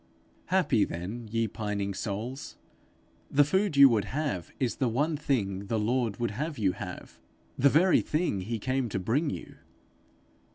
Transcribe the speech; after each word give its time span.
Happy, 0.47 0.83
then, 0.83 1.27
ye 1.31 1.47
pining 1.47 1.93
souls! 1.93 2.57
The 3.29 3.43
food 3.43 3.77
you 3.77 3.87
would 3.89 4.05
have, 4.05 4.51
is 4.59 4.77
the 4.77 4.87
one 4.89 5.15
thing 5.15 5.67
the 5.67 5.77
Lord 5.77 6.17
would 6.17 6.31
have 6.31 6.57
you 6.57 6.71
have, 6.71 7.19
the 7.55 7.69
very 7.69 8.01
thing 8.01 8.41
he 8.41 8.57
came 8.57 8.89
to 8.89 8.99
bring 8.99 9.29
you! 9.29 9.57